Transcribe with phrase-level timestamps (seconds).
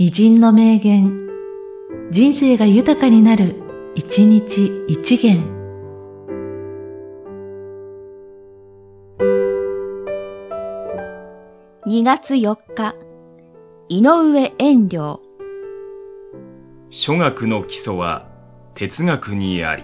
[0.00, 1.26] 偉人の名言、
[2.12, 3.56] 人生が豊かになる、
[3.96, 5.42] 一日一元。
[11.88, 12.94] 2月4日、
[13.88, 15.18] 井上遠慮。
[16.90, 18.28] 諸学の基礎は
[18.76, 19.82] 哲学にあり。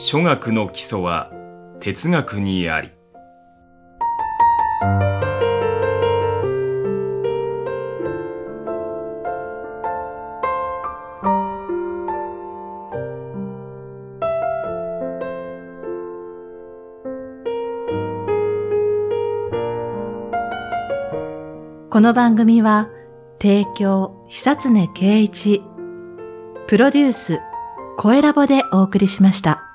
[0.00, 1.28] 諸学の基礎は
[1.80, 2.92] 哲学にあり。
[21.90, 22.88] この番組は、
[23.42, 25.60] 提供、久常圭一、
[26.68, 27.40] プロデュース、
[27.96, 29.67] 声ラボでお送りしました。